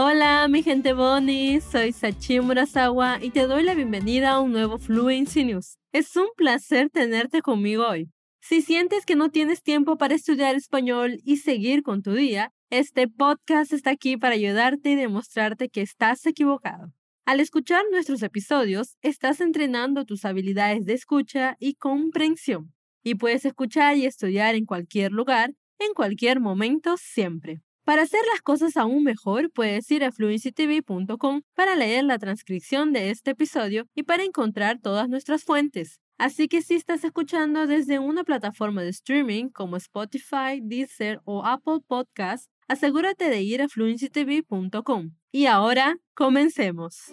[0.00, 4.78] Hola, mi gente Bonnie, soy Sachi Murasawa y te doy la bienvenida a un nuevo
[4.78, 5.76] Fluency News.
[5.90, 8.08] Es un placer tenerte conmigo hoy.
[8.40, 13.08] Si sientes que no tienes tiempo para estudiar español y seguir con tu día, este
[13.08, 16.92] podcast está aquí para ayudarte y demostrarte que estás equivocado.
[17.26, 22.72] Al escuchar nuestros episodios, estás entrenando tus habilidades de escucha y comprensión.
[23.02, 27.62] Y puedes escuchar y estudiar en cualquier lugar, en cualquier momento, siempre.
[27.88, 33.08] Para hacer las cosas aún mejor, puedes ir a fluencytv.com para leer la transcripción de
[33.08, 35.98] este episodio y para encontrar todas nuestras fuentes.
[36.18, 41.78] Así que si estás escuchando desde una plataforma de streaming como Spotify, Deezer o Apple
[41.86, 45.12] Podcasts, asegúrate de ir a fluencytv.com.
[45.32, 47.04] Y ahora, comencemos.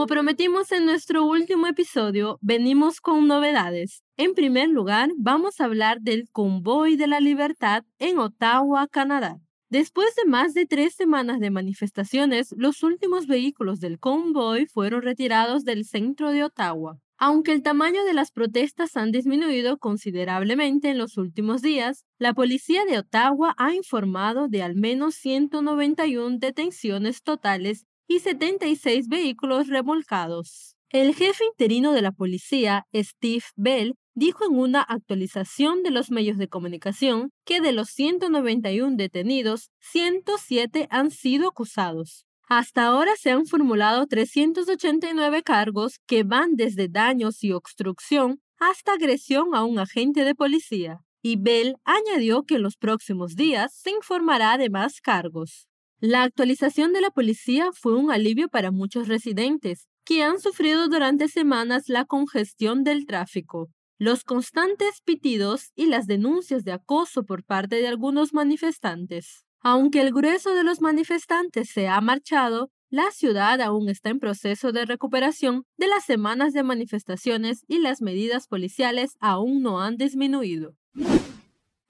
[0.00, 4.02] Como prometimos en nuestro último episodio, venimos con novedades.
[4.16, 9.36] En primer lugar, vamos a hablar del Convoy de la Libertad en Ottawa, Canadá.
[9.68, 15.64] Después de más de tres semanas de manifestaciones, los últimos vehículos del convoy fueron retirados
[15.64, 16.96] del centro de Ottawa.
[17.18, 22.86] Aunque el tamaño de las protestas han disminuido considerablemente en los últimos días, la policía
[22.86, 30.74] de Ottawa ha informado de al menos 191 detenciones totales y 76 vehículos remolcados.
[30.88, 36.36] El jefe interino de la policía, Steve Bell, dijo en una actualización de los medios
[36.36, 42.26] de comunicación que de los 191 detenidos, 107 han sido acusados.
[42.48, 49.54] Hasta ahora se han formulado 389 cargos que van desde daños y obstrucción hasta agresión
[49.54, 50.98] a un agente de policía.
[51.22, 55.69] Y Bell añadió que en los próximos días se informará de más cargos.
[56.02, 61.28] La actualización de la policía fue un alivio para muchos residentes, que han sufrido durante
[61.28, 67.76] semanas la congestión del tráfico, los constantes pitidos y las denuncias de acoso por parte
[67.76, 69.44] de algunos manifestantes.
[69.60, 74.72] Aunque el grueso de los manifestantes se ha marchado, la ciudad aún está en proceso
[74.72, 80.74] de recuperación de las semanas de manifestaciones y las medidas policiales aún no han disminuido.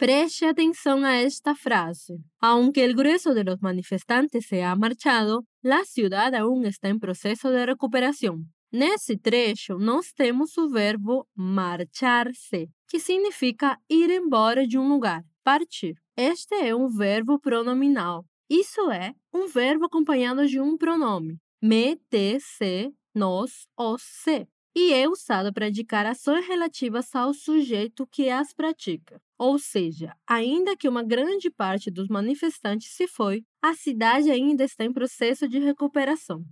[0.01, 2.15] Preste atención a esta frase.
[2.41, 7.51] Aunque el grueso de los manifestantes se ha marchado, la ciudad aún está en proceso
[7.51, 8.51] de recuperación.
[8.73, 15.97] Nesse trecho, nós temos o verbo marchar-se, que significa ir embora de um lugar, partir.
[16.17, 18.25] Este é um verbo pronominal.
[18.49, 24.93] Isso é um verbo acompanhado de um pronome, me, te, se, nós, os, se, e
[24.93, 29.21] é usado para indicar ações relativas ao sujeito que as pratica.
[29.39, 34.85] Ou seja, ainda que uma grande parte dos manifestantes se foi, a cidade ainda está
[34.85, 36.45] em processo de recuperação.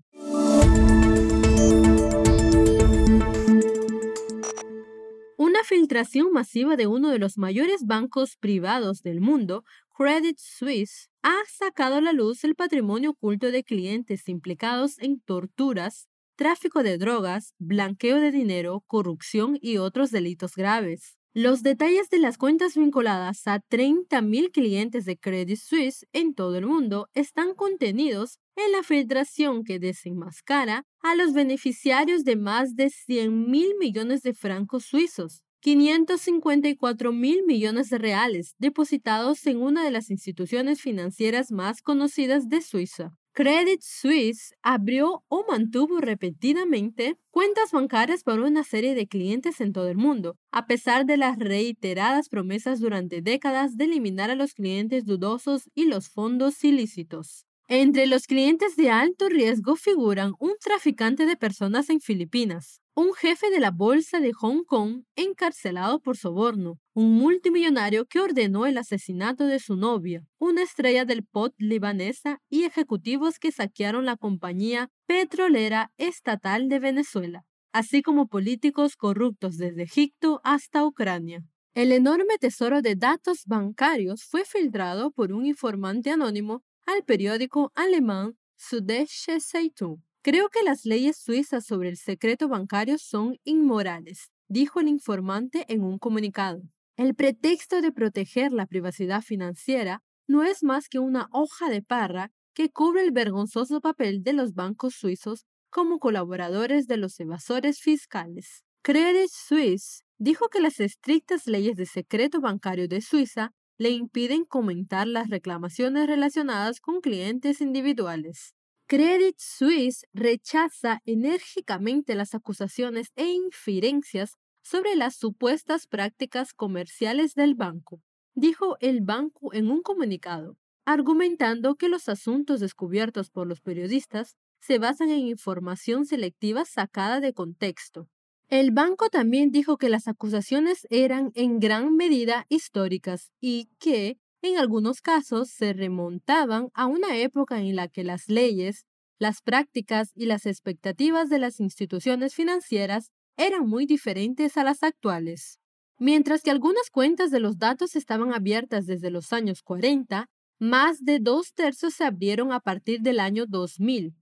[5.41, 9.65] Una filtración masiva de uno de los mayores bancos privados del mundo,
[9.97, 16.85] Credit Suisse, ha sacado a luz el patrimonio oculto de clientes implicados en torturas, tráfico
[16.85, 21.19] de drogas, blanqueo de dinero, corrupción y otros delitos graves.
[21.35, 26.65] Los detalles de las cuentas vinculadas a 30.000 clientes de Credit Suisse en todo el
[26.67, 33.51] mundo están contenidos en la filtración que desenmascara a los beneficiarios de más de 100
[33.51, 40.09] mil millones de francos suizos, 554 mil millones de reales depositados en una de las
[40.09, 43.17] instituciones financieras más conocidas de Suiza.
[43.39, 49.89] Credit Suisse abrió o mantuvo repetidamente cuentas bancarias para una serie de clientes en todo
[49.89, 55.05] el mundo, a pesar de las reiteradas promesas durante décadas de eliminar a los clientes
[55.05, 57.48] dudosos y los fondos ilícitos.
[57.71, 63.51] Entre los clientes de alto riesgo figuran un traficante de personas en Filipinas, un jefe
[63.51, 69.45] de la bolsa de Hong Kong encarcelado por soborno, un multimillonario que ordenó el asesinato
[69.45, 75.93] de su novia, una estrella del pot libanesa y ejecutivos que saquearon la compañía petrolera
[75.99, 81.45] estatal de Venezuela, así como políticos corruptos desde Egipto hasta Ucrania.
[81.75, 88.39] El enorme tesoro de datos bancarios fue filtrado por un informante anónimo al periódico alemán
[88.57, 90.01] Süddeutsche Zeitung.
[90.23, 95.83] Creo que las leyes suizas sobre el secreto bancario son inmorales, dijo el informante en
[95.83, 96.63] un comunicado.
[96.97, 102.33] El pretexto de proteger la privacidad financiera no es más que una hoja de parra
[102.55, 108.65] que cubre el vergonzoso papel de los bancos suizos como colaboradores de los evasores fiscales.
[108.81, 115.07] Credit Suisse dijo que las estrictas leyes de secreto bancario de Suiza le impiden comentar
[115.07, 118.55] las reclamaciones relacionadas con clientes individuales.
[118.87, 128.01] Credit Suisse rechaza enérgicamente las acusaciones e inferencias sobre las supuestas prácticas comerciales del banco.
[128.35, 134.79] dijo el banco en un comunicado, argumentando que los asuntos descubiertos por los periodistas se
[134.79, 138.09] basan en información selectiva sacada de contexto.
[138.51, 144.57] El banco también dijo que las acusaciones eran en gran medida históricas y que, en
[144.57, 148.87] algunos casos, se remontaban a una época en la que las leyes,
[149.19, 155.59] las prácticas y las expectativas de las instituciones financieras eran muy diferentes a las actuales.
[155.99, 161.19] Mientras que algunas cuentas de los datos estaban abiertas desde los años 40, más de
[161.19, 164.15] dos tercios se abrieron a partir del año 2000.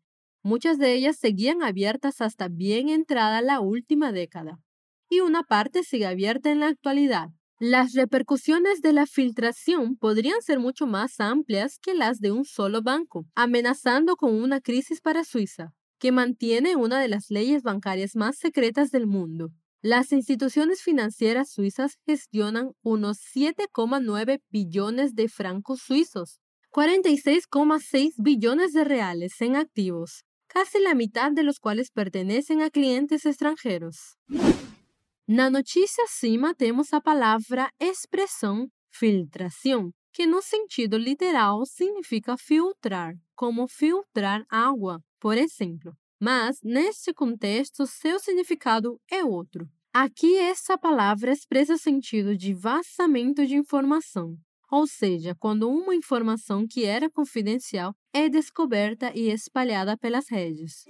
[0.46, 4.60] Muchas de ellas seguían abiertas hasta bien entrada la última década.
[5.10, 7.30] Y una parte sigue abierta en la actualidad.
[7.58, 12.80] Las repercusiones de la filtración podrían ser mucho más amplias que las de un solo
[12.80, 18.38] banco, amenazando con una crisis para Suiza, que mantiene una de las leyes bancarias más
[18.38, 19.48] secretas del mundo.
[19.82, 26.38] Las instituciones financieras suizas gestionan unos 7,9 billones de francos suizos,
[26.70, 30.22] 46,6 billones de reales en activos,
[30.56, 34.16] casi la mitad de los cuales pertenecen a clientes extranjeros.
[35.28, 43.68] Na notícia acima temos a palavra expressão filtração, que no sentido literal significa filtrar, como
[43.68, 45.92] filtrar água, por exemplo.
[46.18, 49.68] Mas, neste contexto, seu significado é outro.
[49.92, 54.38] Aqui, essa palavra expressa o sentido de vazamento de informação,
[54.70, 60.84] ou seja, quando uma informação que era confidencial é descoberta e espalhada pelas redes.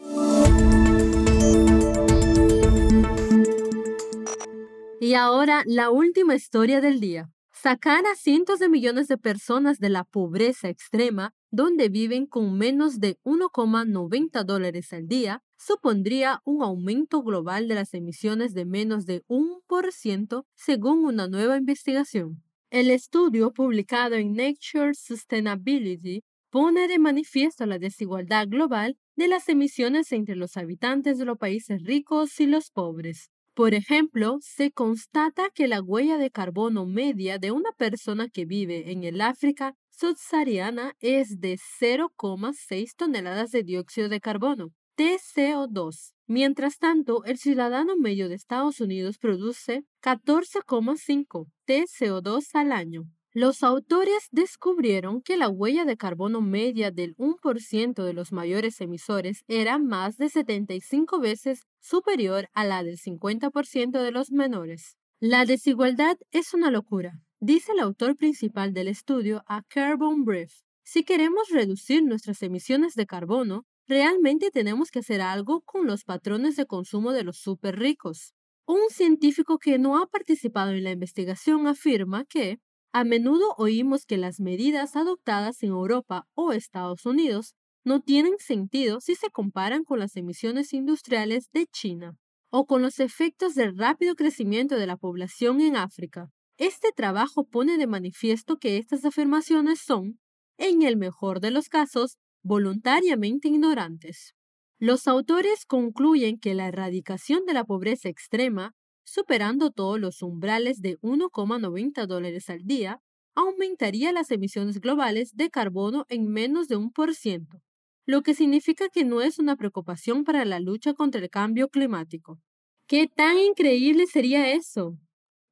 [5.00, 7.28] E agora, a última história do dia.
[7.52, 13.00] Sacar a cientos de millones de personas de la pobreza extrema, donde viven con menos
[13.00, 19.24] de 1,90 dólares al día, supondría un aumento global de las emisiones de menos de
[19.28, 22.45] 1% según una nueva investigación.
[22.70, 30.10] El estudio publicado en Nature Sustainability pone de manifiesto la desigualdad global de las emisiones
[30.12, 33.30] entre los habitantes de los países ricos y los pobres.
[33.54, 38.90] Por ejemplo, se constata que la huella de carbono media de una persona que vive
[38.90, 46.14] en el África subsahariana es de 0,6 toneladas de dióxido de carbono, TCO2.
[46.26, 53.04] Mientras tanto, el ciudadano medio de Estados Unidos produce 14,5 TCO2 al año.
[53.32, 59.44] Los autores descubrieron que la huella de carbono media del 1% de los mayores emisores
[59.46, 64.96] era más de 75 veces superior a la del 50% de los menores.
[65.20, 70.54] La desigualdad es una locura, dice el autor principal del estudio a Carbon Brief.
[70.82, 76.56] Si queremos reducir nuestras emisiones de carbono, realmente tenemos que hacer algo con los patrones
[76.56, 78.34] de consumo de los super ricos.
[78.66, 82.58] Un científico que no ha participado en la investigación afirma que,
[82.92, 87.54] a menudo oímos que las medidas adoptadas en Europa o Estados Unidos
[87.84, 92.16] no tienen sentido si se comparan con las emisiones industriales de China
[92.50, 96.30] o con los efectos del rápido crecimiento de la población en África.
[96.58, 100.18] Este trabajo pone de manifiesto que estas afirmaciones son,
[100.58, 104.34] en el mejor de los casos, voluntariamente ignorantes.
[104.78, 108.74] Los autores concluyen que la erradicación de la pobreza extrema
[109.06, 113.00] superando todos los umbrales de 1,90 dólares al día,
[113.34, 117.62] aumentaría las emisiones globales de carbono en menos de un por ciento,
[118.04, 122.40] lo que significa que no es una preocupación para la lucha contra el cambio climático.
[122.88, 124.98] ¿Qué tan increíble sería eso?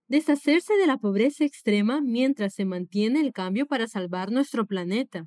[0.08, 5.26] Deshacerse de la pobreza extrema mientras se mantiene el cambio para salvar nuestro planeta.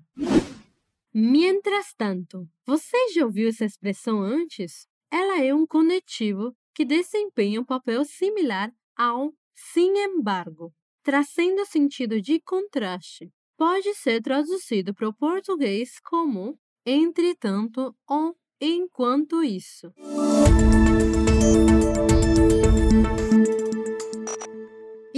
[1.19, 4.87] Mientras tanto, você já ouviu essa expressão antes?
[5.11, 10.71] Ela é um conectivo que desempenha um papel similar ao sin embargo,
[11.01, 13.31] trazendo sentido de contraste.
[13.57, 19.91] Pode ser traduzido para o português como entretanto ou enquanto isso.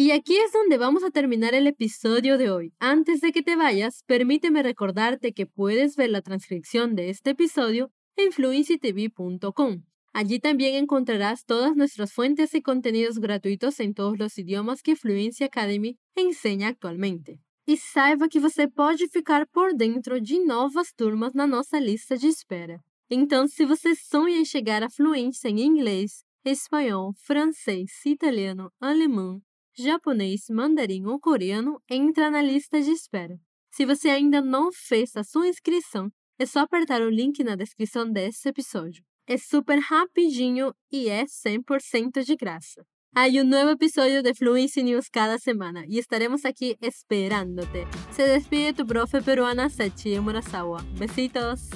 [0.10, 2.74] Y aquí es donde vamos a terminar el episodio de hoy.
[2.80, 7.92] Antes de que te vayas, permíteme recordarte que puedes ver la transcripción de este episodio
[8.16, 9.84] en fluencytv.com.
[10.12, 15.44] Allí también encontrarás todas nuestras fuentes y contenidos gratuitos en todos los idiomas que Fluency
[15.44, 17.40] Academy enseña actualmente.
[17.68, 22.26] E saiba que você pode ficar por dentro de novas turmas na nossa lista de
[22.26, 22.80] espera.
[23.12, 29.40] Então, se você sonha em chegar à fluência em inglês, espanhol, francês, italiano, alemão,
[29.82, 33.36] japonês, mandarim ou coreano, entra na lista de espera.
[33.72, 38.10] Se você ainda não fez a sua inscrição, é só apertar o link na descrição
[38.12, 39.04] deste episódio.
[39.28, 42.84] É super rapidinho e é 100% de graça.
[43.16, 47.88] Hay un nuevo episodio de Fluency News cada semana y estaremos aquí esperándote.
[48.12, 50.84] Se despide tu profe peruana Sachi Murasawa.
[50.98, 51.70] Besitos.